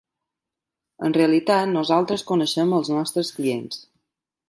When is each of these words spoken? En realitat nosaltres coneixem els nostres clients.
En 1.09 1.15
realitat 1.17 1.71
nosaltres 1.75 2.25
coneixem 2.33 2.77
els 2.79 2.93
nostres 2.97 3.35
clients. 3.39 3.83